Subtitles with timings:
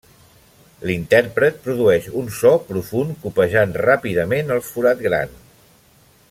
[0.89, 5.39] L'intèrpret produeix un so profund copejant ràpidament el forat gran.